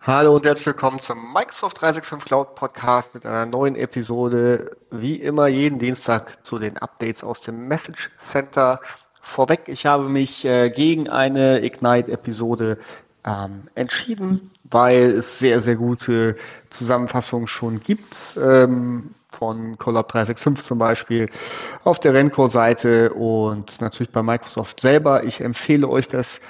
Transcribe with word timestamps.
Hallo 0.00 0.36
und 0.36 0.46
herzlich 0.46 0.68
willkommen 0.68 1.00
zum 1.00 1.32
Microsoft 1.34 1.80
365 1.80 2.24
Cloud 2.24 2.54
Podcast 2.54 3.14
mit 3.14 3.26
einer 3.26 3.46
neuen 3.46 3.74
Episode. 3.74 4.76
Wie 4.90 5.16
immer 5.16 5.48
jeden 5.48 5.78
Dienstag 5.80 6.46
zu 6.46 6.58
den 6.58 6.78
Updates 6.78 7.24
aus 7.24 7.42
dem 7.42 7.66
Message 7.66 8.08
Center. 8.18 8.80
Vorweg, 9.20 9.62
ich 9.66 9.86
habe 9.86 10.08
mich 10.08 10.44
äh, 10.44 10.70
gegen 10.70 11.10
eine 11.10 11.62
Ignite-Episode 11.64 12.78
ähm, 13.24 13.64
entschieden, 13.74 14.52
weil 14.62 15.10
es 15.10 15.40
sehr, 15.40 15.60
sehr 15.60 15.76
gute 15.76 16.36
Zusammenfassungen 16.70 17.48
schon 17.48 17.80
gibt. 17.80 18.38
Ähm, 18.40 19.14
von 19.30 19.78
Collab 19.78 20.08
365 20.12 20.64
zum 20.64 20.78
Beispiel 20.78 21.28
auf 21.84 21.98
der 21.98 22.14
Renko-Seite 22.14 23.12
und 23.12 23.80
natürlich 23.80 24.12
bei 24.12 24.22
Microsoft 24.22 24.80
selber. 24.80 25.24
Ich 25.24 25.40
empfehle 25.40 25.88
euch 25.88 26.08
das 26.08 26.40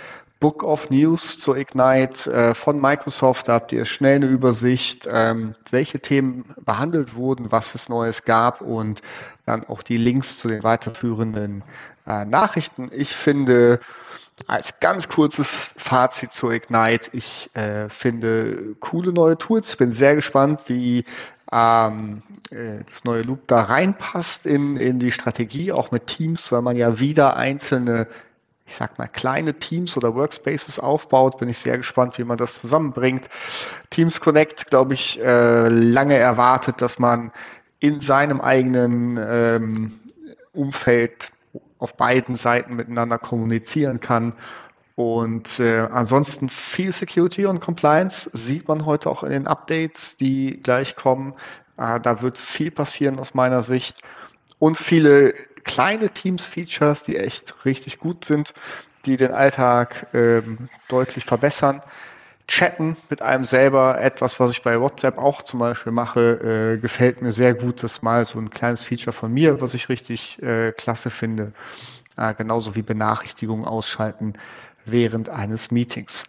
Book 0.40 0.62
of 0.62 0.90
News 0.90 1.38
zur 1.38 1.56
Ignite 1.56 2.32
äh, 2.32 2.54
von 2.54 2.80
Microsoft. 2.80 3.48
Da 3.48 3.54
habt 3.54 3.72
ihr 3.72 3.84
schnell 3.84 4.16
eine 4.16 4.26
Übersicht, 4.26 5.08
ähm, 5.10 5.54
welche 5.70 6.00
Themen 6.00 6.54
behandelt 6.64 7.16
wurden, 7.16 7.50
was 7.50 7.74
es 7.74 7.88
Neues 7.88 8.24
gab 8.24 8.60
und 8.60 9.02
dann 9.46 9.64
auch 9.64 9.82
die 9.82 9.96
Links 9.96 10.38
zu 10.38 10.48
den 10.48 10.62
weiterführenden 10.62 11.64
äh, 12.06 12.24
Nachrichten. 12.24 12.90
Ich 12.92 13.16
finde, 13.16 13.80
als 14.46 14.78
ganz 14.78 15.08
kurzes 15.08 15.74
Fazit 15.76 16.32
zur 16.32 16.52
Ignite, 16.52 17.10
ich 17.12 17.50
äh, 17.54 17.88
finde 17.88 18.76
coole 18.78 19.12
neue 19.12 19.36
Tools. 19.36 19.74
Bin 19.74 19.92
sehr 19.92 20.14
gespannt, 20.14 20.60
wie 20.66 21.04
ähm, 21.50 22.22
äh, 22.50 22.84
das 22.86 23.04
neue 23.04 23.22
Loop 23.22 23.48
da 23.48 23.62
reinpasst 23.62 24.46
in, 24.46 24.76
in 24.76 25.00
die 25.00 25.10
Strategie, 25.10 25.72
auch 25.72 25.90
mit 25.90 26.06
Teams, 26.06 26.52
weil 26.52 26.62
man 26.62 26.76
ja 26.76 27.00
wieder 27.00 27.36
einzelne 27.36 28.06
ich 28.68 28.76
sag 28.76 28.98
mal, 28.98 29.08
kleine 29.08 29.54
Teams 29.54 29.96
oder 29.96 30.14
Workspaces 30.14 30.78
aufbaut. 30.78 31.38
Bin 31.38 31.48
ich 31.48 31.58
sehr 31.58 31.78
gespannt, 31.78 32.18
wie 32.18 32.24
man 32.24 32.38
das 32.38 32.60
zusammenbringt. 32.60 33.28
Teams 33.90 34.20
Connect, 34.20 34.66
glaube 34.68 34.94
ich, 34.94 35.20
äh, 35.20 35.68
lange 35.68 36.16
erwartet, 36.16 36.82
dass 36.82 36.98
man 36.98 37.32
in 37.80 38.00
seinem 38.00 38.40
eigenen 38.40 39.16
ähm, 39.16 40.00
Umfeld 40.52 41.30
auf 41.78 41.96
beiden 41.96 42.36
Seiten 42.36 42.76
miteinander 42.76 43.18
kommunizieren 43.18 44.00
kann. 44.00 44.34
Und 44.96 45.60
äh, 45.60 45.86
ansonsten 45.92 46.48
viel 46.48 46.90
Security 46.90 47.46
und 47.46 47.60
Compliance 47.60 48.28
sieht 48.32 48.66
man 48.66 48.84
heute 48.84 49.08
auch 49.08 49.22
in 49.22 49.30
den 49.30 49.46
Updates, 49.46 50.16
die 50.16 50.60
gleich 50.60 50.96
kommen. 50.96 51.34
Äh, 51.76 52.00
da 52.00 52.20
wird 52.20 52.38
viel 52.38 52.72
passieren 52.72 53.20
aus 53.20 53.32
meiner 53.32 53.62
Sicht. 53.62 54.00
Und 54.58 54.76
viele 54.76 55.34
kleine 55.78 56.10
Teams-Features, 56.10 57.04
die 57.04 57.16
echt 57.16 57.64
richtig 57.64 58.00
gut 58.00 58.24
sind, 58.24 58.52
die 59.06 59.16
den 59.16 59.30
Alltag 59.30 60.08
ähm, 60.12 60.68
deutlich 60.88 61.24
verbessern. 61.24 61.82
Chatten 62.48 62.96
mit 63.08 63.22
einem 63.22 63.44
selber, 63.44 64.00
etwas, 64.00 64.40
was 64.40 64.50
ich 64.50 64.62
bei 64.64 64.80
WhatsApp 64.80 65.18
auch 65.18 65.42
zum 65.42 65.60
Beispiel 65.60 65.92
mache, 65.92 66.72
äh, 66.74 66.78
gefällt 66.78 67.22
mir 67.22 67.30
sehr 67.30 67.54
gut. 67.54 67.84
Das 67.84 67.92
ist 67.92 68.02
mal 68.02 68.24
so 68.24 68.40
ein 68.40 68.50
kleines 68.50 68.82
Feature 68.82 69.12
von 69.12 69.32
mir, 69.32 69.60
was 69.60 69.74
ich 69.74 69.88
richtig 69.88 70.42
äh, 70.42 70.72
klasse 70.72 71.10
finde. 71.10 71.52
Äh, 72.16 72.34
genauso 72.34 72.74
wie 72.74 72.82
Benachrichtigungen 72.82 73.64
ausschalten 73.64 74.32
während 74.84 75.28
eines 75.28 75.70
Meetings. 75.70 76.24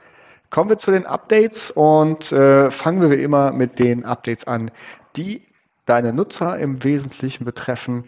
Kommen 0.51 0.69
wir 0.69 0.77
zu 0.77 0.91
den 0.91 1.07
Updates 1.07 1.71
und 1.71 2.31
äh, 2.31 2.69
fangen 2.69 3.01
wir 3.01 3.09
wie 3.09 3.23
immer 3.23 3.51
mit 3.51 3.79
den 3.79 4.05
Updates 4.05 4.45
an, 4.45 4.69
die 5.15 5.41
deine 5.87 6.13
Nutzer 6.13 6.59
im 6.59 6.83
Wesentlichen 6.83 7.45
betreffen. 7.45 8.07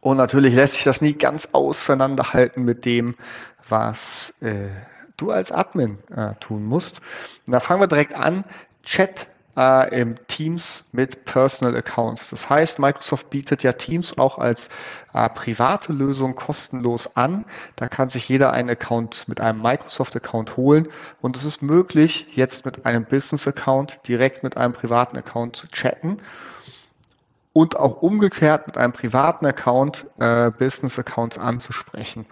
Und 0.00 0.16
natürlich 0.16 0.54
lässt 0.54 0.74
sich 0.74 0.84
das 0.84 1.00
nie 1.00 1.14
ganz 1.14 1.48
auseinanderhalten 1.52 2.64
mit 2.64 2.84
dem, 2.84 3.16
was 3.68 4.32
äh, 4.40 4.68
du 5.16 5.30
als 5.30 5.52
Admin 5.52 5.98
äh, 6.14 6.34
tun 6.40 6.64
musst. 6.64 7.00
Und 7.46 7.52
da 7.52 7.60
fangen 7.60 7.80
wir 7.80 7.88
direkt 7.88 8.14
an. 8.14 8.44
Chat 8.84 9.26
äh, 9.56 10.00
im 10.00 10.16
Teams 10.28 10.84
mit 10.92 11.24
Personal 11.24 11.76
Accounts. 11.76 12.30
Das 12.30 12.48
heißt, 12.48 12.78
Microsoft 12.78 13.28
bietet 13.28 13.64
ja 13.64 13.72
Teams 13.72 14.16
auch 14.16 14.38
als 14.38 14.68
äh, 15.12 15.28
private 15.28 15.92
Lösung 15.92 16.36
kostenlos 16.36 17.16
an. 17.16 17.44
Da 17.74 17.88
kann 17.88 18.08
sich 18.08 18.28
jeder 18.28 18.52
einen 18.52 18.70
Account 18.70 19.26
mit 19.26 19.40
einem 19.40 19.60
Microsoft-Account 19.60 20.56
holen. 20.56 20.88
Und 21.20 21.36
es 21.36 21.44
ist 21.44 21.60
möglich, 21.60 22.26
jetzt 22.34 22.64
mit 22.64 22.86
einem 22.86 23.04
Business-Account 23.04 23.98
direkt 24.06 24.44
mit 24.44 24.56
einem 24.56 24.72
privaten 24.72 25.16
Account 25.16 25.56
zu 25.56 25.66
chatten 25.66 26.18
und 27.58 27.74
auch 27.74 28.02
umgekehrt 28.02 28.68
mit 28.68 28.78
einem 28.78 28.92
privaten 28.92 29.44
Account 29.44 30.06
äh, 30.20 30.52
Business-Accounts 30.52 31.38
anzusprechen. 31.38 32.24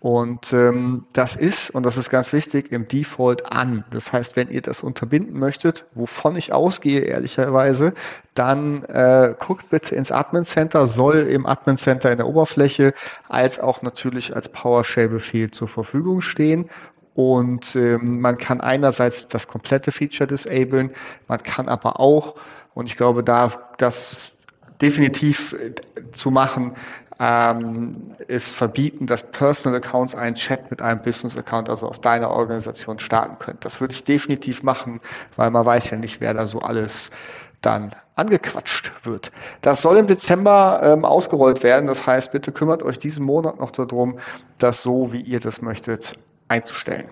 Und 0.00 0.52
ähm, 0.52 1.04
das 1.12 1.36
ist, 1.36 1.70
und 1.70 1.84
das 1.86 1.96
ist 1.96 2.10
ganz 2.10 2.32
wichtig, 2.32 2.72
im 2.72 2.88
Default 2.88 3.46
an. 3.46 3.84
Das 3.92 4.12
heißt, 4.12 4.34
wenn 4.34 4.50
ihr 4.50 4.60
das 4.60 4.82
unterbinden 4.82 5.38
möchtet, 5.38 5.84
wovon 5.94 6.34
ich 6.34 6.52
ausgehe, 6.52 6.98
ehrlicherweise, 6.98 7.94
dann 8.34 8.82
äh, 8.86 9.36
guckt 9.38 9.70
bitte 9.70 9.94
ins 9.94 10.10
Admin 10.10 10.46
Center, 10.46 10.88
soll 10.88 11.18
im 11.18 11.46
Admin 11.46 11.76
Center 11.76 12.10
in 12.10 12.18
der 12.18 12.26
Oberfläche 12.26 12.92
als 13.28 13.60
auch 13.60 13.82
natürlich 13.82 14.34
als 14.34 14.48
PowerShell-Befehl 14.48 15.52
zur 15.52 15.68
Verfügung 15.68 16.22
stehen. 16.22 16.70
Und 17.14 17.76
ähm, 17.76 18.20
man 18.20 18.36
kann 18.36 18.60
einerseits 18.60 19.28
das 19.28 19.46
komplette 19.46 19.92
Feature 19.92 20.26
disablen, 20.26 20.90
man 21.28 21.40
kann 21.44 21.68
aber 21.68 22.00
auch, 22.00 22.34
und 22.74 22.86
ich 22.86 22.96
glaube, 22.96 23.22
da 23.22 23.52
das 23.78 24.38
definitiv 24.82 25.54
äh, 25.54 25.72
zu 26.12 26.30
machen, 26.30 26.76
ähm, 27.18 28.16
ist 28.26 28.56
verbieten, 28.56 29.06
dass 29.06 29.22
Personal 29.30 29.78
Accounts 29.78 30.14
einen 30.14 30.34
Chat 30.34 30.70
mit 30.70 30.82
einem 30.82 31.02
Business 31.02 31.36
Account, 31.36 31.68
also 31.68 31.86
aus 31.88 32.00
deiner 32.00 32.30
Organisation, 32.30 32.98
starten 32.98 33.38
können. 33.38 33.58
Das 33.60 33.80
würde 33.80 33.94
ich 33.94 34.02
definitiv 34.02 34.62
machen, 34.64 35.00
weil 35.36 35.50
man 35.50 35.64
weiß 35.64 35.90
ja 35.90 35.96
nicht, 35.96 36.20
wer 36.20 36.34
da 36.34 36.46
so 36.46 36.58
alles 36.58 37.12
dann 37.60 37.94
angequatscht 38.16 38.92
wird. 39.04 39.30
Das 39.60 39.82
soll 39.82 39.98
im 39.98 40.08
Dezember 40.08 40.80
ähm, 40.82 41.04
ausgerollt 41.04 41.62
werden. 41.62 41.86
Das 41.86 42.04
heißt, 42.04 42.32
bitte 42.32 42.50
kümmert 42.50 42.82
euch 42.82 42.98
diesen 42.98 43.24
Monat 43.24 43.60
noch 43.60 43.70
darum, 43.70 44.18
das 44.58 44.82
so, 44.82 45.12
wie 45.12 45.20
ihr 45.20 45.38
das 45.38 45.62
möchtet, 45.62 46.14
einzustellen. 46.48 47.08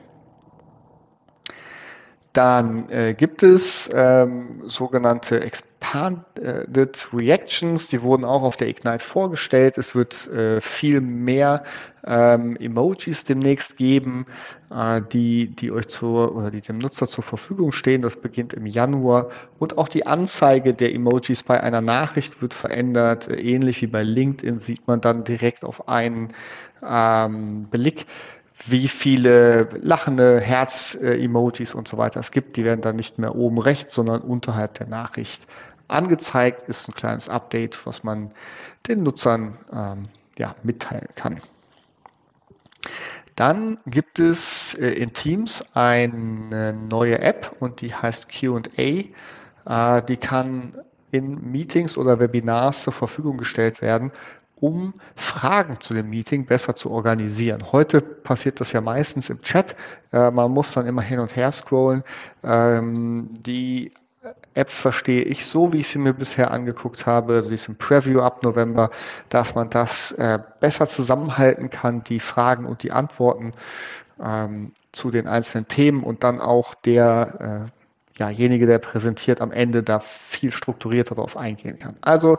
Dann 2.33 2.89
äh, 2.91 3.15
gibt 3.15 3.43
es 3.45 3.89
ähm, 3.93 4.63
sogenannte 4.67 5.41
Expanded 5.91 7.09
Reactions, 7.13 7.89
die 7.89 8.03
wurden 8.03 8.25
auch 8.25 8.43
auf 8.43 8.57
der 8.57 8.69
Ignite 8.69 9.05
vorgestellt. 9.05 9.77
Es 9.77 9.95
wird 9.95 10.29
äh, 10.29 10.61
viel 10.61 11.01
mehr 11.01 11.65
ähm, 12.05 12.57
Emojis 12.57 13.25
demnächst 13.25 13.77
geben, 13.77 14.27
äh, 14.73 15.03
die, 15.13 15.49
die 15.49 15.73
euch 15.73 15.89
zur 15.89 16.37
oder 16.37 16.51
die 16.51 16.61
dem 16.61 16.79
Nutzer 16.79 17.09
zur 17.09 17.25
Verfügung 17.25 17.73
stehen. 17.73 18.03
Das 18.03 18.17
beginnt 18.17 18.53
im 18.53 18.67
Januar. 18.67 19.31
Und 19.59 19.79
auch 19.79 19.89
die 19.89 20.07
Anzeige 20.07 20.75
der 20.75 20.95
Emojis 20.95 21.43
bei 21.43 21.61
einer 21.61 21.81
Nachricht 21.81 22.41
wird 22.41 22.55
verändert. 22.55 23.29
Ähnlich 23.29 23.83
wie 23.83 23.89
bei 23.89 24.03
LinkedIn 24.03 24.61
sieht 24.61 24.87
man 24.87 25.01
dann 25.01 25.25
direkt 25.25 25.65
auf 25.65 25.89
einen 25.89 26.35
ähm, 26.87 27.65
Blick 27.65 28.07
wie 28.67 28.89
viele 28.89 29.71
lachende 29.81 30.39
Herz-Emojis 30.39 31.73
und 31.75 31.89
so 31.89 31.97
weiter 31.97 32.21
es 32.21 32.31
gibt. 32.31 32.59
Die 32.59 32.65
werden 32.65 32.83
dann 32.83 32.95
nicht 32.95 33.19
mehr 33.19 33.35
oben 33.35 33.59
rechts, 33.59 33.95
sondern 33.95 34.21
unterhalb 34.21 34.75
der 34.75 34.87
Nachricht 34.87 35.47
angezeigt. 35.91 36.69
Ist 36.69 36.89
ein 36.89 36.95
kleines 36.95 37.29
Update, 37.29 37.87
was 37.87 38.05
man 38.05 38.31
den 38.89 39.03
Nutzern 39.03 39.59
ähm, 39.73 40.09
ja, 40.39 40.55
mitteilen 40.63 41.09
kann. 41.15 41.41
Dann 43.37 43.79
gibt 43.87 44.19
es 44.19 44.75
äh, 44.75 44.89
in 44.89 45.13
Teams 45.13 45.65
eine 45.75 46.73
neue 46.73 47.21
App 47.21 47.57
und 47.61 47.81
die 47.81 47.95
heißt 47.95 48.29
QA. 48.29 48.61
Äh, 48.77 50.03
die 50.03 50.17
kann 50.17 50.77
in 51.11 51.51
Meetings 51.51 51.99
oder 51.99 52.21
Webinars 52.21 52.85
zur 52.85 52.93
Verfügung 52.93 53.37
gestellt 53.37 53.83
werden 53.83 54.13
um 54.61 54.95
Fragen 55.17 55.81
zu 55.81 55.95
dem 55.95 56.11
Meeting 56.11 56.45
besser 56.45 56.77
zu 56.77 56.91
organisieren. 56.91 57.73
Heute 57.73 58.03
passiert 58.03 58.61
das 58.61 58.73
ja 58.73 58.81
meistens 58.81 59.31
im 59.31 59.41
Chat. 59.43 59.75
Äh, 60.13 60.31
man 60.31 60.51
muss 60.51 60.73
dann 60.73 60.87
immer 60.87 61.03
hin 61.03 61.19
und 61.19 61.35
her 61.35 61.51
scrollen. 61.51 62.05
Ähm, 62.45 63.31
die 63.43 63.93
App 64.53 64.71
verstehe 64.71 65.23
ich 65.23 65.47
so, 65.47 65.73
wie 65.73 65.79
ich 65.79 65.89
sie 65.89 65.99
mir 65.99 66.13
bisher 66.13 66.51
angeguckt 66.51 67.07
habe. 67.07 67.43
Sie 67.43 67.55
ist 67.55 67.69
im 67.69 67.77
Preview 67.77 68.21
ab 68.21 68.43
November, 68.43 68.91
dass 69.31 69.55
man 69.55 69.71
das 69.71 70.13
äh, 70.13 70.39
besser 70.61 70.87
zusammenhalten 70.87 71.71
kann, 71.71 72.05
die 72.05 72.21
Fragen 72.21 72.67
und 72.67 72.83
die 72.83 72.93
Antworten 72.93 73.53
ähm, 74.23 74.73
zu 74.93 75.11
den 75.11 75.27
einzelnen 75.27 75.69
Themen 75.69 76.03
und 76.03 76.23
dann 76.23 76.41
auch 76.41 76.75
der 76.75 77.71
äh, 77.71 77.81
derjenige, 78.19 78.67
der 78.67 78.79
präsentiert, 78.79 79.41
am 79.41 79.51
Ende 79.51 79.83
da 79.83 80.01
viel 80.01 80.53
strukturierter 80.53 81.15
darauf 81.15 81.39
eingehen 81.39 81.79
kann. 81.79 81.97
Also 82.03 82.37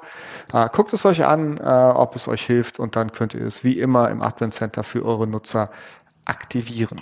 äh, 0.54 0.70
guckt 0.72 0.94
es 0.94 1.06
euch 1.06 1.26
an, 1.26 1.58
äh, 1.58 1.64
ob 1.64 2.16
es 2.16 2.28
euch 2.28 2.46
hilft 2.46 2.80
und 2.80 2.96
dann 2.96 3.12
könnt 3.12 3.34
ihr 3.34 3.46
es 3.46 3.64
wie 3.64 3.80
immer 3.80 4.12
im 4.12 4.22
Advent 4.22 4.54
Center 4.54 4.84
für 4.84 5.04
eure 5.04 5.26
Nutzer 5.26 5.72
aktivieren. 6.26 7.02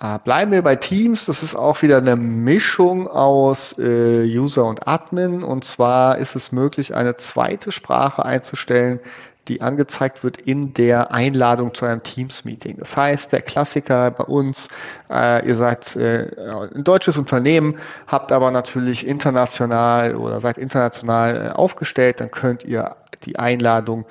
Äh, 0.00 0.18
bleiben 0.22 0.52
wir 0.52 0.62
bei 0.62 0.76
Teams. 0.76 1.26
Das 1.26 1.42
ist 1.42 1.56
auch 1.56 1.82
wieder 1.82 1.98
eine 1.98 2.14
Mischung 2.14 3.08
aus 3.08 3.76
äh, 3.78 4.24
User 4.24 4.64
und 4.64 4.86
Admin. 4.86 5.42
Und 5.42 5.64
zwar 5.64 6.18
ist 6.18 6.36
es 6.36 6.52
möglich, 6.52 6.94
eine 6.94 7.16
zweite 7.16 7.72
Sprache 7.72 8.24
einzustellen, 8.24 9.00
die 9.48 9.60
angezeigt 9.60 10.22
wird 10.22 10.36
in 10.36 10.74
der 10.74 11.10
Einladung 11.10 11.74
zu 11.74 11.84
einem 11.84 12.02
Teams-Meeting. 12.02 12.76
Das 12.78 12.96
heißt, 12.96 13.32
der 13.32 13.42
Klassiker 13.42 14.10
bei 14.10 14.24
uns, 14.24 14.68
äh, 15.10 15.46
ihr 15.48 15.56
seid 15.56 15.96
äh, 15.96 16.30
ein 16.74 16.84
deutsches 16.84 17.16
Unternehmen, 17.16 17.78
habt 18.06 18.30
aber 18.30 18.50
natürlich 18.50 19.06
international 19.06 20.14
oder 20.16 20.40
seid 20.40 20.58
international 20.58 21.46
äh, 21.46 21.50
aufgestellt, 21.50 22.20
dann 22.20 22.30
könnt 22.30 22.62
ihr 22.62 22.96
die 23.24 23.38
Einladung 23.38 24.04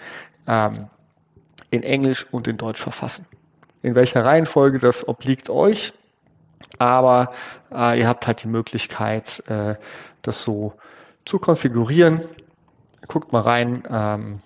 ähm, 0.48 0.88
in 1.70 1.84
Englisch 1.84 2.26
und 2.32 2.48
in 2.48 2.58
Deutsch 2.58 2.82
verfassen. 2.82 3.26
In 3.82 3.96
welcher 3.96 4.26
Reihenfolge, 4.26 4.80
das 4.80 5.08
obliegt 5.08 5.50
euch, 5.50 5.94
aber 6.80 7.34
äh, 7.72 8.00
ihr 8.00 8.08
habt 8.08 8.28
halt 8.28 8.44
die 8.44 8.48
Möglichkeit, 8.48 9.44
äh, 9.48 9.76
das 10.22 10.44
so 10.44 10.74
zu 11.26 11.40
konfigurieren. 11.40 12.24
Guckt 13.08 13.32
mal 13.32 13.42
rein, 13.42 13.84
ähm, 13.90 14.40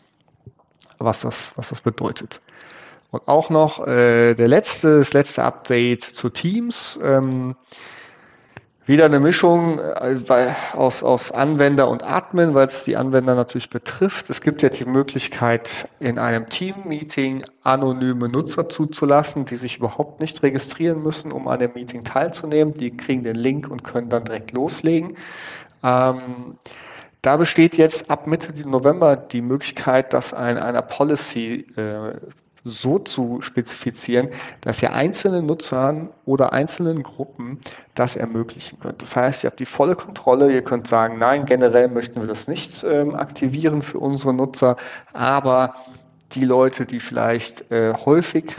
was, 0.99 1.21
das, 1.21 1.53
was 1.55 1.69
das 1.69 1.81
bedeutet. 1.81 2.41
Und 3.11 3.27
auch 3.27 3.49
noch 3.49 3.85
äh, 3.85 4.35
der 4.35 4.47
letzte, 4.47 4.99
das 4.99 5.13
letzte 5.13 5.43
Update 5.43 6.03
zu 6.03 6.29
Teams. 6.29 6.99
Ähm, 7.01 7.55
wieder 8.85 9.05
eine 9.05 9.19
Mischung 9.19 9.79
äh, 9.79 10.53
aus, 10.73 11.03
aus 11.03 11.31
Anwender 11.31 11.89
und 11.89 12.03
Admin, 12.03 12.53
weil 12.53 12.65
es 12.65 12.83
die 12.83 12.97
Anwender 12.97 13.35
natürlich 13.35 13.69
betrifft. 13.69 14.29
Es 14.29 14.41
gibt 14.41 14.61
ja 14.61 14.69
die 14.69 14.85
Möglichkeit, 14.85 15.87
in 15.99 16.17
einem 16.17 16.49
Team-Meeting 16.49 17.43
anonyme 17.63 18.27
Nutzer 18.27 18.69
zuzulassen, 18.69 19.45
die 19.45 19.57
sich 19.57 19.77
überhaupt 19.77 20.19
nicht 20.19 20.41
registrieren 20.43 21.03
müssen, 21.03 21.31
um 21.31 21.47
an 21.47 21.59
dem 21.59 21.73
Meeting 21.73 22.03
teilzunehmen. 22.03 22.73
Die 22.73 22.95
kriegen 22.95 23.23
den 23.23 23.35
Link 23.35 23.69
und 23.69 23.83
können 23.83 24.09
dann 24.09 24.25
direkt 24.25 24.51
loslegen. 24.51 25.17
Ähm, 25.83 26.57
da 27.21 27.37
besteht 27.37 27.77
jetzt 27.77 28.09
ab 28.09 28.25
Mitte 28.25 28.51
November 28.67 29.15
die 29.15 29.43
Möglichkeit, 29.43 30.11
dass 30.11 30.33
ein, 30.33 30.57
einer 30.57 30.81
Policy 30.81 31.67
äh, 31.75 32.13
so 32.63 32.99
zu 32.99 33.41
spezifizieren, 33.41 34.29
dass 34.61 34.81
ihr 34.81 34.93
einzelnen 34.93 35.45
Nutzern 35.45 36.09
oder 36.25 36.53
einzelnen 36.53 37.03
Gruppen 37.03 37.59
das 37.95 38.15
ermöglichen 38.15 38.79
könnt. 38.79 39.01
Das 39.01 39.15
heißt, 39.15 39.43
ihr 39.43 39.49
habt 39.49 39.59
die 39.59 39.65
volle 39.65 39.95
Kontrolle. 39.95 40.51
Ihr 40.51 40.63
könnt 40.63 40.87
sagen, 40.87 41.17
nein, 41.17 41.45
generell 41.45 41.87
möchten 41.87 42.21
wir 42.21 42.27
das 42.27 42.47
nicht 42.47 42.83
ähm, 42.83 43.15
aktivieren 43.15 43.81
für 43.81 43.99
unsere 43.99 44.33
Nutzer, 44.33 44.77
aber 45.13 45.75
die 46.33 46.45
Leute, 46.45 46.85
die 46.85 46.99
vielleicht 46.99 47.71
äh, 47.71 47.93
häufig 47.93 48.55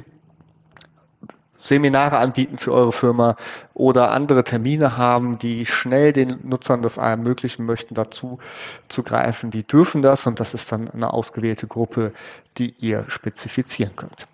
Seminare 1.63 2.19
anbieten 2.19 2.59
für 2.59 2.73
eure 2.73 2.93
Firma 2.93 3.37
oder 3.73 4.11
andere 4.11 4.43
Termine 4.43 4.97
haben, 4.97 5.39
die 5.39 5.65
schnell 5.65 6.13
den 6.13 6.41
Nutzern 6.43 6.83
das 6.83 6.97
ermöglichen 6.97 7.65
möchten, 7.65 7.95
dazu 7.95 8.41
zu 8.89 9.05
greifen, 9.05 9.53
die 9.53 9.63
dürfen 9.63 10.03
das 10.03 10.27
und 10.27 10.41
das 10.41 10.55
ist 10.55 10.73
dann 10.73 10.91
eine 10.91 11.13
ausgewählte 11.13 11.69
Gruppe, 11.69 12.13
die 12.59 12.75
ihr 12.81 13.05
spezifizieren 13.07 13.95
könnt. 13.95 14.27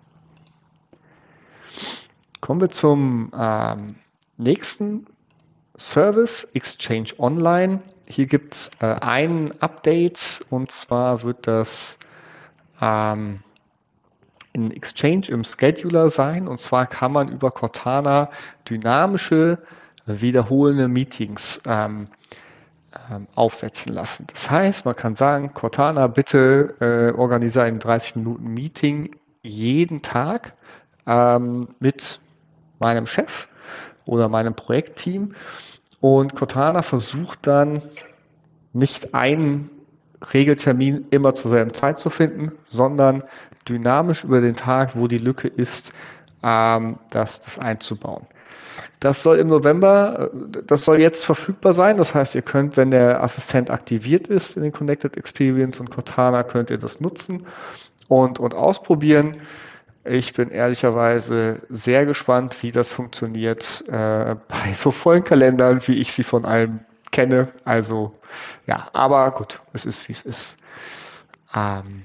Kommen 2.41 2.61
wir 2.61 2.71
zum 2.71 3.31
ähm, 3.37 3.95
nächsten 4.37 5.05
Service, 5.77 6.47
Exchange 6.55 7.09
Online. 7.19 7.81
Hier 8.07 8.25
gibt 8.25 8.55
es 8.55 8.71
äh, 8.79 8.87
ein 8.87 9.53
Update 9.61 10.43
und 10.49 10.71
zwar 10.71 11.21
wird 11.21 11.45
das 11.45 11.99
ähm, 12.81 13.41
in 14.53 14.71
Exchange 14.71 15.27
im 15.27 15.43
Scheduler 15.43 16.09
sein. 16.09 16.47
Und 16.47 16.59
zwar 16.59 16.87
kann 16.87 17.11
man 17.11 17.29
über 17.29 17.51
Cortana 17.51 18.29
dynamische, 18.69 19.59
wiederholende 20.05 20.87
Meetings 20.87 21.61
ähm, 21.65 22.07
ähm, 23.11 23.27
aufsetzen 23.35 23.93
lassen. 23.93 24.25
Das 24.31 24.49
heißt, 24.49 24.85
man 24.85 24.95
kann 24.95 25.15
sagen, 25.15 25.53
Cortana, 25.53 26.07
bitte 26.07 26.75
äh, 26.79 27.17
organisiere 27.17 27.65
ein 27.65 27.79
30 27.79 28.15
Minuten 28.15 28.47
Meeting 28.47 29.15
jeden 29.43 30.01
Tag 30.01 30.53
ähm, 31.05 31.69
mit 31.79 32.19
meinem 32.79 33.05
Chef 33.05 33.47
oder 34.05 34.27
meinem 34.27 34.55
Projektteam. 34.55 35.35
Und 35.99 36.35
Cortana 36.35 36.81
versucht 36.81 37.45
dann 37.45 37.83
nicht 38.73 39.13
einen 39.13 39.69
Regeltermin 40.33 41.05
immer 41.11 41.33
zur 41.33 41.51
selben 41.51 41.73
Zeit 41.73 41.99
zu 41.99 42.09
finden, 42.09 42.53
sondern 42.67 43.23
dynamisch 43.69 44.23
über 44.23 44.41
den 44.41 44.55
Tag, 44.55 44.95
wo 44.95 45.07
die 45.07 45.17
Lücke 45.17 45.47
ist, 45.47 45.91
ähm, 46.43 46.97
das, 47.11 47.41
das 47.41 47.57
einzubauen. 47.57 48.27
Das 48.99 49.23
soll 49.23 49.37
im 49.37 49.47
November, 49.47 50.31
äh, 50.33 50.63
das 50.65 50.85
soll 50.85 50.99
jetzt 51.01 51.25
verfügbar 51.25 51.73
sein. 51.73 51.97
Das 51.97 52.13
heißt, 52.13 52.35
ihr 52.35 52.41
könnt, 52.41 52.77
wenn 52.77 52.91
der 52.91 53.23
Assistent 53.23 53.69
aktiviert 53.69 54.27
ist 54.27 54.57
in 54.57 54.63
den 54.63 54.71
Connected 54.71 55.17
Experience 55.17 55.79
und 55.79 55.89
Cortana, 55.89 56.43
könnt 56.43 56.69
ihr 56.69 56.77
das 56.77 56.99
nutzen 56.99 57.45
und, 58.07 58.39
und 58.39 58.53
ausprobieren. 58.53 59.41
Ich 60.05 60.33
bin 60.33 60.49
ehrlicherweise 60.49 61.61
sehr 61.69 62.05
gespannt, 62.05 62.63
wie 62.63 62.71
das 62.71 62.91
funktioniert 62.91 63.83
äh, 63.87 64.35
bei 64.47 64.73
so 64.73 64.91
vollen 64.91 65.23
Kalendern, 65.23 65.81
wie 65.85 65.95
ich 65.95 66.11
sie 66.11 66.23
von 66.23 66.45
allem 66.45 66.79
kenne. 67.11 67.49
Also 67.65 68.13
ja, 68.67 68.89
aber 68.93 69.31
gut, 69.31 69.61
es 69.73 69.85
ist 69.85 70.07
wie 70.07 70.13
es 70.13 70.23
ist. 70.23 70.55
Ähm, 71.55 72.03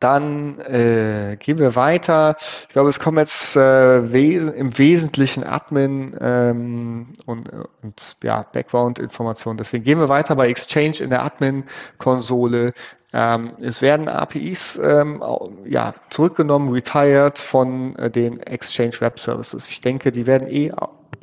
dann 0.00 0.58
äh, 0.60 1.36
gehen 1.38 1.58
wir 1.58 1.76
weiter. 1.76 2.36
Ich 2.40 2.68
glaube, 2.70 2.88
es 2.88 2.98
kommen 2.98 3.18
jetzt 3.18 3.54
äh, 3.54 4.12
wesen, 4.12 4.54
im 4.54 4.76
Wesentlichen 4.78 5.44
Admin 5.44 6.16
ähm, 6.18 7.12
und, 7.26 7.50
und 7.82 8.16
ja, 8.22 8.46
Background-Informationen. 8.50 9.58
Deswegen 9.58 9.84
gehen 9.84 9.98
wir 9.98 10.08
weiter 10.08 10.36
bei 10.36 10.48
Exchange 10.48 10.98
in 11.00 11.10
der 11.10 11.22
Admin-Konsole. 11.22 12.72
Ähm, 13.12 13.52
es 13.60 13.82
werden 13.82 14.08
APIs 14.08 14.80
ähm, 14.82 15.22
ja, 15.66 15.94
zurückgenommen, 16.10 16.72
retired 16.72 17.38
von 17.38 17.94
äh, 17.96 18.10
den 18.10 18.40
Exchange 18.40 19.00
Web 19.00 19.20
Services. 19.20 19.68
Ich 19.68 19.80
denke, 19.80 20.12
die 20.12 20.26
werden 20.26 20.48
eh 20.48 20.72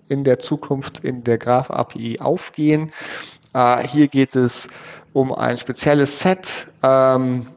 in 0.07 0.23
der 0.23 0.39
Zukunft 0.39 0.99
in 0.99 1.23
der 1.23 1.37
Graph 1.37 1.71
API 1.71 2.19
aufgehen. 2.19 2.91
Äh, 3.53 3.87
hier 3.87 4.07
geht 4.07 4.35
es 4.35 4.67
um 5.13 5.33
ein 5.33 5.57
spezielles 5.57 6.19
Set. 6.19 6.67
Ähm, 6.83 7.47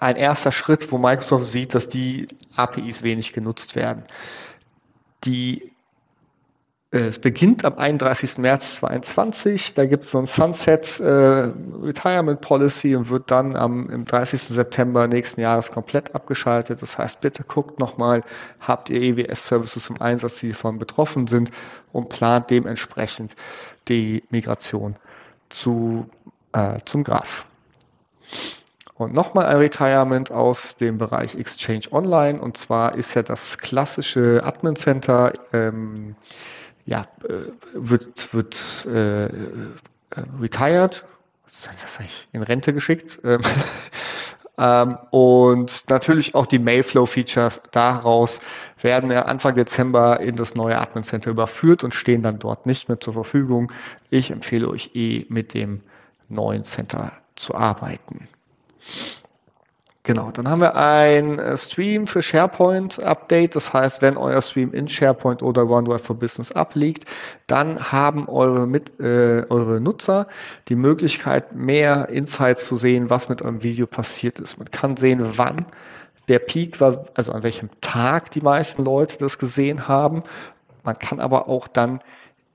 ein 0.00 0.16
erster 0.16 0.52
Schritt, 0.52 0.90
wo 0.92 0.98
Microsoft 0.98 1.48
sieht, 1.48 1.74
dass 1.74 1.88
die 1.88 2.28
APIs 2.56 3.02
wenig 3.02 3.32
genutzt 3.32 3.76
werden. 3.76 4.04
Die, 5.24 5.72
äh, 6.90 6.98
es 6.98 7.18
beginnt 7.18 7.64
am 7.64 7.78
31. 7.78 8.38
März 8.38 8.76
2022, 8.76 9.74
da 9.74 9.86
gibt 9.86 10.06
es 10.06 10.10
so 10.10 10.18
ein 10.18 10.26
Sunset 10.26 11.00
äh, 11.00 11.52
Retirement 11.82 12.40
Policy 12.40 12.96
und 12.96 13.08
wird 13.08 13.30
dann 13.30 13.56
am 13.56 13.88
im 13.90 14.04
30. 14.04 14.42
September 14.42 15.06
nächsten 15.08 15.40
Jahres 15.40 15.70
komplett 15.70 16.14
abgeschaltet. 16.14 16.82
Das 16.82 16.98
heißt, 16.98 17.20
bitte 17.20 17.44
guckt 17.44 17.78
nochmal, 17.78 18.22
habt 18.60 18.90
ihr 18.90 19.00
EWS-Services 19.00 19.88
im 19.88 20.00
Einsatz, 20.00 20.40
die 20.40 20.52
davon 20.52 20.78
betroffen 20.78 21.26
sind 21.26 21.50
und 21.92 22.08
plant 22.08 22.50
dementsprechend 22.50 23.36
die 23.88 24.24
Migration 24.30 24.96
zu, 25.48 26.08
äh, 26.52 26.78
zum 26.84 27.04
Graph. 27.04 27.44
Und 29.02 29.14
nochmal 29.14 29.46
ein 29.46 29.56
Retirement 29.56 30.30
aus 30.30 30.76
dem 30.76 30.98
Bereich 30.98 31.34
Exchange 31.34 31.92
Online. 31.92 32.40
Und 32.40 32.56
zwar 32.56 32.94
ist 32.94 33.14
ja 33.14 33.22
das 33.22 33.58
klassische 33.58 34.42
Admin 34.44 34.76
Center, 34.76 35.32
ähm, 35.52 36.16
ja, 36.84 37.06
äh, 37.24 37.50
wird, 37.74 38.32
wird 38.34 38.86
äh, 38.86 39.26
äh, 39.26 39.30
retired. 40.40 41.04
In 42.32 42.42
Rente 42.42 42.72
geschickt. 42.72 43.20
Ähm, 43.24 43.40
ähm, 44.58 44.98
und 45.10 45.88
natürlich 45.88 46.34
auch 46.34 46.46
die 46.46 46.58
Mailflow-Features 46.58 47.60
daraus 47.72 48.40
werden 48.80 49.10
ja 49.10 49.22
Anfang 49.22 49.54
Dezember 49.54 50.20
in 50.20 50.36
das 50.36 50.54
neue 50.54 50.78
Admin 50.78 51.04
Center 51.04 51.30
überführt 51.30 51.84
und 51.84 51.94
stehen 51.94 52.22
dann 52.22 52.38
dort 52.38 52.66
nicht 52.66 52.88
mehr 52.88 52.98
zur 53.00 53.12
Verfügung. 53.12 53.72
Ich 54.10 54.30
empfehle 54.30 54.68
euch 54.68 54.90
eh 54.94 55.26
mit 55.28 55.54
dem 55.54 55.82
neuen 56.28 56.64
Center 56.64 57.12
zu 57.36 57.54
arbeiten. 57.54 58.28
Genau, 60.04 60.32
dann 60.32 60.48
haben 60.48 60.60
wir 60.60 60.74
ein 60.74 61.38
äh, 61.38 61.56
Stream 61.56 62.08
für 62.08 62.22
SharePoint 62.22 62.98
Update. 62.98 63.54
Das 63.54 63.72
heißt, 63.72 64.02
wenn 64.02 64.16
euer 64.16 64.42
Stream 64.42 64.72
in 64.72 64.88
SharePoint 64.88 65.42
oder 65.42 65.68
OneDrive 65.68 66.02
for 66.02 66.18
Business 66.18 66.50
abliegt, 66.50 67.04
dann 67.46 67.92
haben 67.92 68.28
eure, 68.28 68.66
mit, 68.66 68.98
äh, 68.98 69.46
eure 69.48 69.80
Nutzer 69.80 70.26
die 70.68 70.74
Möglichkeit, 70.74 71.54
mehr 71.54 72.08
Insights 72.08 72.66
zu 72.66 72.78
sehen, 72.78 73.10
was 73.10 73.28
mit 73.28 73.42
eurem 73.42 73.62
Video 73.62 73.86
passiert 73.86 74.40
ist. 74.40 74.58
Man 74.58 74.72
kann 74.72 74.96
sehen, 74.96 75.34
wann 75.36 75.66
der 76.26 76.40
Peak 76.40 76.80
war, 76.80 77.04
also 77.14 77.30
an 77.30 77.44
welchem 77.44 77.70
Tag 77.80 78.32
die 78.32 78.40
meisten 78.40 78.82
Leute 78.82 79.18
das 79.18 79.38
gesehen 79.38 79.86
haben. 79.86 80.24
Man 80.82 80.98
kann 80.98 81.20
aber 81.20 81.48
auch 81.48 81.68
dann 81.68 82.00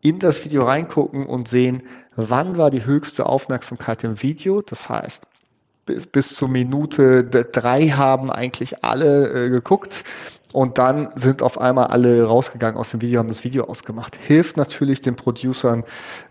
in 0.01 0.19
das 0.19 0.43
Video 0.43 0.65
reingucken 0.65 1.25
und 1.25 1.48
sehen, 1.48 1.84
wann 2.17 2.57
war 2.57 2.72
die 2.72 2.84
höchste 2.84 3.25
Aufmerksamkeit 3.25 4.03
im 4.03 4.22
Video. 4.22 4.62
Das 4.62 4.89
heißt, 4.89 5.25
bis, 6.12 6.36
zur 6.36 6.48
Minute 6.48 7.24
drei 7.24 7.89
haben 7.89 8.29
eigentlich 8.29 8.84
alle 8.84 9.46
äh, 9.46 9.50
geguckt 9.50 10.03
und 10.53 10.77
dann 10.77 11.10
sind 11.15 11.41
auf 11.41 11.58
einmal 11.58 11.88
alle 11.88 12.24
rausgegangen 12.24 12.77
aus 12.77 12.91
dem 12.91 13.01
Video, 13.01 13.20
haben 13.20 13.29
das 13.29 13.44
Video 13.44 13.65
ausgemacht. 13.65 14.15
Hilft 14.15 14.58
natürlich 14.58 15.01
den 15.01 15.15
Producern 15.15 15.84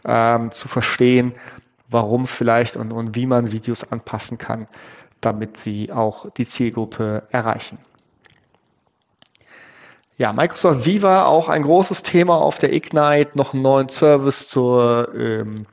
ähm, 0.04 0.50
zu 0.52 0.68
verstehen, 0.68 1.34
warum 1.88 2.26
vielleicht 2.26 2.76
und, 2.76 2.92
und 2.92 3.14
wie 3.14 3.26
man 3.26 3.52
Videos 3.52 3.84
anpassen 3.90 4.38
kann, 4.38 4.68
damit 5.20 5.56
sie 5.56 5.92
auch 5.92 6.30
die 6.30 6.46
Zielgruppe 6.46 7.24
erreichen. 7.30 7.78
Ja, 10.18 10.32
Microsoft 10.32 10.86
Viva 10.86 11.26
auch 11.26 11.50
ein 11.50 11.62
großes 11.62 12.02
Thema 12.02 12.36
auf 12.36 12.56
der 12.56 12.74
Ignite, 12.74 13.32
noch 13.34 13.52
einen 13.52 13.62
neuen 13.62 13.90
Service 13.90 14.48
zur 14.48 15.14
ähm, 15.14 15.66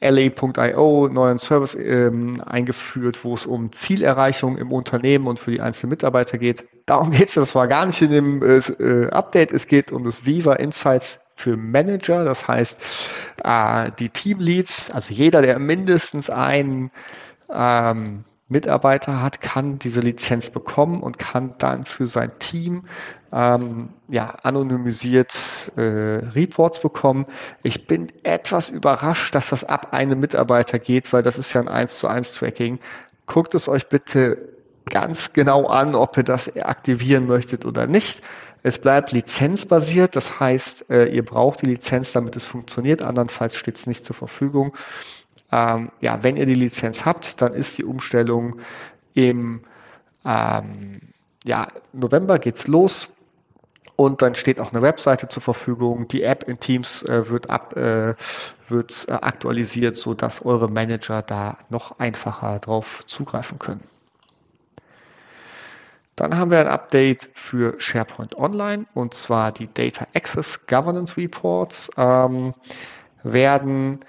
LA.io, 0.00 1.08
neuen 1.08 1.38
Service 1.38 1.74
ähm, 1.74 2.40
eingeführt, 2.40 3.22
wo 3.22 3.34
es 3.34 3.44
um 3.44 3.70
Zielerreichung 3.72 4.56
im 4.56 4.72
Unternehmen 4.72 5.26
und 5.26 5.38
für 5.38 5.50
die 5.50 5.60
einzelnen 5.60 5.90
Mitarbeiter 5.90 6.38
geht. 6.38 6.64
Darum 6.86 7.10
geht 7.10 7.28
es, 7.28 7.34
das 7.34 7.54
war 7.54 7.68
gar 7.68 7.84
nicht 7.84 8.00
in 8.00 8.10
dem 8.10 8.42
äh, 8.42 9.06
Update. 9.10 9.52
Es 9.52 9.66
geht 9.66 9.92
um 9.92 10.04
das 10.04 10.24
Viva 10.24 10.54
Insights 10.54 11.20
für 11.36 11.56
Manager, 11.56 12.24
das 12.24 12.48
heißt 12.48 13.10
äh, 13.44 13.90
die 13.98 14.08
Teamleads, 14.08 14.90
also 14.90 15.12
jeder, 15.12 15.42
der 15.42 15.58
mindestens 15.58 16.30
einen 16.30 16.90
ähm, 17.52 18.24
Mitarbeiter 18.50 19.22
hat, 19.22 19.40
kann 19.40 19.78
diese 19.78 20.00
Lizenz 20.00 20.50
bekommen 20.50 21.02
und 21.02 21.18
kann 21.18 21.54
dann 21.58 21.86
für 21.86 22.08
sein 22.08 22.32
Team 22.40 22.84
ähm, 23.32 23.90
ja, 24.08 24.34
anonymisiert 24.42 25.70
äh, 25.76 25.80
Reports 25.80 26.80
bekommen. 26.80 27.26
Ich 27.62 27.86
bin 27.86 28.12
etwas 28.24 28.68
überrascht, 28.68 29.34
dass 29.34 29.50
das 29.50 29.62
ab 29.62 29.92
einem 29.92 30.18
Mitarbeiter 30.18 30.80
geht, 30.80 31.12
weil 31.12 31.22
das 31.22 31.38
ist 31.38 31.52
ja 31.52 31.60
ein 31.60 31.68
1 31.68 31.98
zu 31.98 32.08
1 32.08 32.32
Tracking. 32.32 32.80
Guckt 33.26 33.54
es 33.54 33.68
euch 33.68 33.88
bitte 33.88 34.48
ganz 34.84 35.32
genau 35.32 35.66
an, 35.66 35.94
ob 35.94 36.16
ihr 36.16 36.24
das 36.24 36.54
aktivieren 36.56 37.26
möchtet 37.28 37.64
oder 37.64 37.86
nicht. 37.86 38.20
Es 38.62 38.78
bleibt 38.78 39.12
lizenzbasiert, 39.12 40.16
das 40.16 40.38
heißt, 40.38 40.90
äh, 40.90 41.06
ihr 41.06 41.24
braucht 41.24 41.62
die 41.62 41.66
Lizenz, 41.66 42.12
damit 42.12 42.36
es 42.36 42.46
funktioniert, 42.46 43.00
andernfalls 43.00 43.56
steht 43.56 43.76
es 43.76 43.86
nicht 43.86 44.04
zur 44.04 44.16
Verfügung. 44.16 44.76
Ähm, 45.52 45.90
ja, 46.00 46.22
wenn 46.22 46.36
ihr 46.36 46.46
die 46.46 46.54
Lizenz 46.54 47.04
habt, 47.04 47.40
dann 47.40 47.54
ist 47.54 47.78
die 47.78 47.84
Umstellung 47.84 48.60
im 49.14 49.62
ähm, 50.24 51.00
ja, 51.44 51.68
November 51.92 52.38
geht's 52.38 52.66
los 52.66 53.08
und 53.96 54.22
dann 54.22 54.34
steht 54.34 54.60
auch 54.60 54.72
eine 54.72 54.82
Webseite 54.82 55.28
zur 55.28 55.42
Verfügung. 55.42 56.08
Die 56.08 56.22
App 56.22 56.44
in 56.44 56.60
Teams 56.60 57.02
äh, 57.02 57.28
wird, 57.28 57.50
ab, 57.50 57.76
äh, 57.76 58.14
wird 58.68 59.06
äh, 59.08 59.12
aktualisiert, 59.12 59.96
sodass 59.96 60.44
eure 60.44 60.70
Manager 60.70 61.22
da 61.22 61.58
noch 61.68 61.98
einfacher 61.98 62.58
drauf 62.60 63.04
zugreifen 63.06 63.58
können. 63.58 63.82
Dann 66.16 66.36
haben 66.36 66.50
wir 66.50 66.60
ein 66.60 66.66
Update 66.66 67.30
für 67.34 67.80
SharePoint 67.80 68.36
Online 68.36 68.84
und 68.92 69.14
zwar 69.14 69.52
die 69.52 69.72
Data 69.72 70.06
Access 70.14 70.66
Governance 70.66 71.16
Reports 71.16 71.90
ähm, 71.96 72.52
werden 73.22 74.00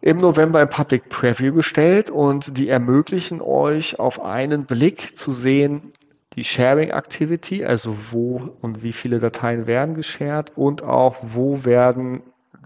im 0.00 0.18
November 0.18 0.62
im 0.62 0.70
Public 0.70 1.08
Preview 1.08 1.52
gestellt 1.52 2.10
und 2.10 2.56
die 2.56 2.68
ermöglichen 2.68 3.40
euch 3.40 3.98
auf 3.98 4.20
einen 4.20 4.64
Blick 4.64 5.16
zu 5.16 5.30
sehen, 5.30 5.92
die 6.36 6.44
Sharing 6.44 6.90
Activity, 6.90 7.64
also 7.64 8.12
wo 8.12 8.54
und 8.60 8.82
wie 8.82 8.92
viele 8.92 9.18
Dateien 9.18 9.66
werden 9.66 9.94
geshared 9.94 10.52
und 10.56 10.82
auch 10.82 11.16
wo 11.20 11.64
werden 11.64 12.22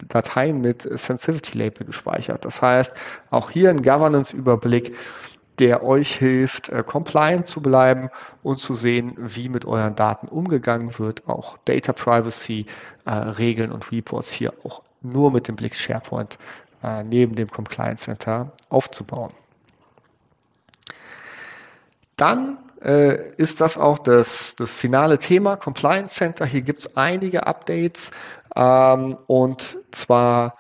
Dateien 0.09 0.61
mit 0.61 0.83
Sensitivity 0.83 1.57
Label 1.57 1.87
gespeichert. 1.87 2.45
Das 2.45 2.61
heißt, 2.61 2.93
auch 3.31 3.51
hier 3.51 3.71
ein 3.71 3.83
Governance-Überblick, 3.83 4.95
der 5.59 5.85
euch 5.85 6.17
hilft, 6.17 6.71
äh, 6.71 6.83
compliant 6.83 7.47
zu 7.47 7.61
bleiben 7.61 8.11
und 8.43 8.59
zu 8.59 8.75
sehen, 8.75 9.15
wie 9.17 9.49
mit 9.49 9.65
euren 9.65 9.95
Daten 9.95 10.29
umgegangen 10.29 10.99
wird. 10.99 11.29
Auch 11.29 11.57
Data 11.65 11.93
Privacy 11.93 12.67
äh, 13.05 13.11
Regeln 13.11 13.71
und 13.71 13.93
Reports 13.93 14.33
hier 14.33 14.55
auch 14.65 14.83
nur 15.03 15.31
mit 15.31 15.49
dem 15.49 15.57
Blick 15.57 15.77
SharePoint 15.77 16.39
äh, 16.83 17.03
neben 17.03 17.35
dem 17.35 17.51
Compliance 17.51 18.05
Center 18.05 18.53
aufzubauen. 18.69 19.33
Dann 22.17 22.59
äh, 22.83 23.33
ist 23.37 23.61
das 23.61 23.79
auch 23.79 23.99
das, 23.99 24.55
das 24.57 24.75
finale 24.75 25.19
Thema 25.19 25.57
Compliance 25.57 26.15
Center. 26.17 26.45
Hier 26.47 26.63
gibt 26.63 26.81
es 26.81 26.97
einige 26.97 27.47
Updates 27.47 28.11
ähm, 28.55 29.17
und 29.27 29.79
zwar 29.93 30.57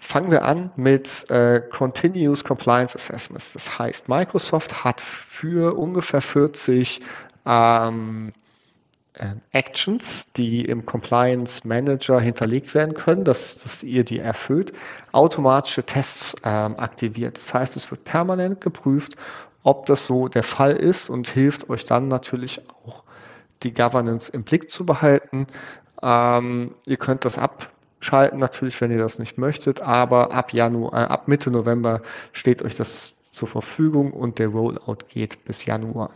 fangen 0.00 0.30
wir 0.30 0.44
an 0.44 0.70
mit 0.76 1.28
äh, 1.30 1.60
Continuous 1.60 2.44
Compliance 2.44 2.94
Assessments. 2.94 3.52
Das 3.52 3.78
heißt, 3.78 4.08
Microsoft 4.08 4.84
hat 4.84 5.00
für 5.00 5.76
ungefähr 5.76 6.22
40 6.22 7.00
ähm, 7.44 8.32
Actions, 9.52 10.30
die 10.32 10.64
im 10.64 10.86
Compliance 10.86 11.66
Manager 11.66 12.20
hinterlegt 12.20 12.74
werden 12.74 12.94
können, 12.94 13.24
dass, 13.24 13.58
dass 13.58 13.82
ihr 13.82 14.04
die 14.04 14.18
erfüllt, 14.18 14.72
automatische 15.12 15.84
Tests 15.84 16.36
ähm, 16.44 16.78
aktiviert. 16.78 17.38
Das 17.38 17.54
heißt, 17.54 17.76
es 17.76 17.90
wird 17.90 18.04
permanent 18.04 18.60
geprüft, 18.60 19.16
ob 19.62 19.86
das 19.86 20.06
so 20.06 20.28
der 20.28 20.44
Fall 20.44 20.76
ist 20.76 21.10
und 21.10 21.28
hilft 21.28 21.68
euch 21.68 21.84
dann 21.84 22.08
natürlich 22.08 22.62
auch 22.84 23.02
die 23.62 23.74
Governance 23.74 24.30
im 24.32 24.44
Blick 24.44 24.70
zu 24.70 24.86
behalten. 24.86 25.46
Ähm, 26.00 26.74
ihr 26.86 26.96
könnt 26.96 27.24
das 27.24 27.38
abschalten 27.38 28.38
natürlich, 28.38 28.80
wenn 28.80 28.92
ihr 28.92 28.98
das 28.98 29.18
nicht 29.18 29.36
möchtet, 29.36 29.80
aber 29.80 30.32
ab 30.32 30.52
Januar, 30.52 30.92
äh, 30.92 31.06
ab 31.06 31.28
Mitte 31.28 31.50
November 31.50 32.02
steht 32.32 32.62
euch 32.62 32.76
das 32.76 33.14
zur 33.32 33.48
Verfügung 33.48 34.12
und 34.12 34.38
der 34.38 34.48
Rollout 34.48 34.98
geht 35.08 35.44
bis 35.44 35.64
Januar. 35.64 36.10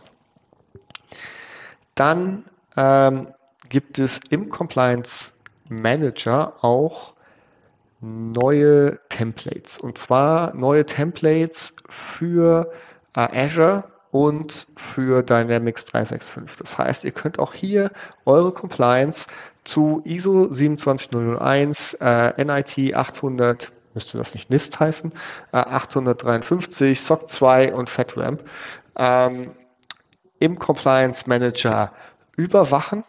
Dann 1.95 2.45
ähm, 2.75 3.27
gibt 3.69 3.99
es 3.99 4.19
im 4.29 4.49
Compliance 4.49 5.33
Manager 5.69 6.63
auch 6.63 7.13
neue 8.01 8.99
Templates. 9.09 9.77
Und 9.77 9.97
zwar 9.97 10.53
neue 10.53 10.85
Templates 10.85 11.73
für 11.87 12.71
äh, 13.15 13.45
Azure 13.45 13.85
und 14.11 14.67
für 14.75 15.23
Dynamics 15.23 15.85
365. 15.85 16.57
Das 16.57 16.77
heißt, 16.77 17.03
ihr 17.03 17.11
könnt 17.11 17.39
auch 17.39 17.53
hier 17.53 17.91
eure 18.25 18.51
Compliance 18.51 19.27
zu 19.63 20.01
ISO 20.05 20.53
27001, 20.53 21.95
äh, 21.99 22.43
NIT 22.43 22.95
800, 22.95 23.71
müsste 23.93 24.17
das 24.17 24.33
nicht 24.35 24.49
NIST 24.49 24.79
heißen, 24.79 25.13
äh, 25.51 25.57
853, 25.57 26.99
SOC 26.99 27.29
2 27.29 27.73
und 27.73 27.89
FedRAMP 27.89 28.43
ähm, 28.97 29.51
im 30.39 30.59
Compliance 30.59 31.27
Manager 31.27 31.93
überwachen 32.35 33.03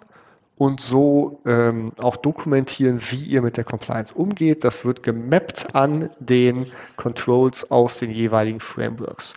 und 0.56 0.80
so 0.80 1.40
ähm, 1.46 1.92
auch 1.98 2.16
dokumentieren, 2.16 3.00
wie 3.10 3.24
ihr 3.24 3.42
mit 3.42 3.56
der 3.56 3.64
Compliance 3.64 4.14
umgeht. 4.14 4.64
Das 4.64 4.84
wird 4.84 5.02
gemappt 5.02 5.74
an 5.74 6.10
den 6.20 6.70
Controls 6.96 7.70
aus 7.70 7.98
den 7.98 8.10
jeweiligen 8.10 8.60
Frameworks. 8.60 9.34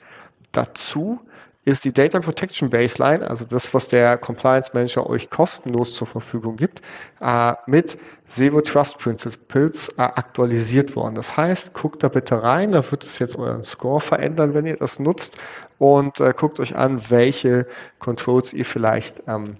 Dazu 0.51 1.20
ist 1.65 1.84
die 1.84 1.91
Data 1.91 2.20
Protection 2.22 2.70
Baseline, 2.70 3.29
also 3.29 3.44
das, 3.44 3.74
was 3.74 3.89
der 3.89 4.17
Compliance 4.17 4.72
Manager 4.74 5.10
euch 5.10 5.29
kostenlos 5.29 5.94
zur 5.96 6.08
Verfügung 6.08 6.56
gibt, 6.56 6.82
äh, 7.20 7.53
mit 7.65 7.98
Zero 8.29 8.62
Trust 8.62 8.98
Principles 9.00 9.89
äh, 9.89 10.01
aktualisiert 10.01 10.96
worden. 10.96 11.15
Das 11.15 11.36
heißt, 11.36 11.74
guckt 11.74 12.03
da 12.03 12.08
bitte 12.08 12.41
rein, 12.41 12.72
da 12.72 12.89
wird 12.89 13.03
es 13.03 13.20
jetzt 13.20 13.36
euren 13.36 13.65
Score 13.65 14.00
verändern, 14.00 14.53
wenn 14.53 14.65
ihr 14.65 14.77
das 14.77 14.98
nutzt 14.98 15.36
und 15.77 16.22
äh, 16.22 16.34
guckt 16.38 16.62
euch 16.62 16.74
an, 16.75 17.10
welche 17.10 17.67
Controls 18.00 18.53
ihr 18.53 18.65
vielleicht 18.65 19.24
ähm, 19.27 19.58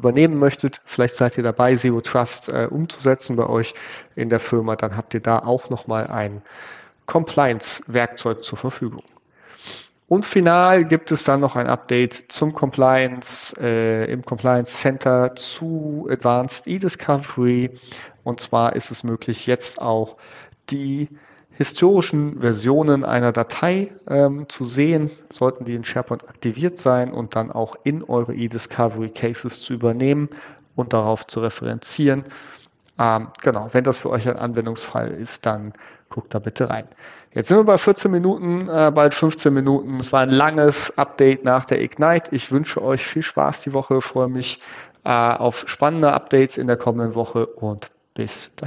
übernehmen 0.00 0.38
möchtet, 0.38 0.80
vielleicht 0.86 1.14
seid 1.16 1.36
ihr 1.36 1.44
dabei, 1.44 1.74
Zero 1.74 2.00
Trust 2.00 2.48
äh, 2.48 2.66
umzusetzen 2.70 3.36
bei 3.36 3.46
euch 3.46 3.74
in 4.16 4.30
der 4.30 4.40
Firma, 4.40 4.74
dann 4.76 4.96
habt 4.96 5.12
ihr 5.14 5.20
da 5.20 5.40
auch 5.40 5.68
nochmal 5.68 6.06
ein 6.06 6.42
Compliance-Werkzeug 7.06 8.42
zur 8.44 8.56
Verfügung. 8.56 9.02
Und 10.08 10.26
final 10.26 10.86
gibt 10.86 11.12
es 11.12 11.22
dann 11.22 11.40
noch 11.40 11.54
ein 11.54 11.68
Update 11.68 12.14
zum 12.32 12.52
Compliance 12.52 13.54
äh, 13.60 14.10
im 14.10 14.24
Compliance 14.24 14.72
Center 14.72 15.36
zu 15.36 16.08
Advanced 16.10 16.66
E-Discovery. 16.66 17.70
Und 18.24 18.40
zwar 18.40 18.74
ist 18.74 18.90
es 18.90 19.04
möglich, 19.04 19.46
jetzt 19.46 19.80
auch 19.80 20.16
die 20.70 21.08
historischen 21.60 22.40
Versionen 22.40 23.04
einer 23.04 23.32
Datei 23.32 23.92
ähm, 24.08 24.48
zu 24.48 24.64
sehen, 24.64 25.10
sollten 25.30 25.66
die 25.66 25.74
in 25.74 25.84
SharePoint 25.84 26.26
aktiviert 26.26 26.78
sein 26.78 27.12
und 27.12 27.36
dann 27.36 27.52
auch 27.52 27.76
in 27.84 28.02
eure 28.02 28.34
eDiscovery 28.34 29.10
Cases 29.10 29.60
zu 29.60 29.74
übernehmen 29.74 30.30
und 30.74 30.94
darauf 30.94 31.26
zu 31.26 31.40
referenzieren. 31.40 32.24
Ähm, 32.98 33.26
genau, 33.42 33.68
wenn 33.72 33.84
das 33.84 33.98
für 33.98 34.08
euch 34.08 34.26
ein 34.26 34.38
Anwendungsfall 34.38 35.10
ist, 35.10 35.44
dann 35.44 35.74
guckt 36.08 36.32
da 36.32 36.38
bitte 36.38 36.70
rein. 36.70 36.88
Jetzt 37.34 37.48
sind 37.48 37.58
wir 37.58 37.64
bei 37.64 37.76
14 37.76 38.10
Minuten, 38.10 38.66
äh, 38.70 38.90
bald 38.94 39.12
15 39.12 39.52
Minuten. 39.52 40.00
Es 40.00 40.14
war 40.14 40.22
ein 40.22 40.30
langes 40.30 40.96
Update 40.96 41.44
nach 41.44 41.66
der 41.66 41.82
Ignite. 41.82 42.34
Ich 42.34 42.50
wünsche 42.50 42.82
euch 42.82 43.04
viel 43.04 43.22
Spaß 43.22 43.60
die 43.60 43.74
Woche, 43.74 44.00
freue 44.00 44.28
mich 44.28 44.62
äh, 45.04 45.10
auf 45.10 45.64
spannende 45.66 46.14
Updates 46.14 46.56
in 46.56 46.68
der 46.68 46.78
kommenden 46.78 47.14
Woche 47.14 47.44
und 47.44 47.90
bis 48.14 48.56
dahin. 48.56 48.58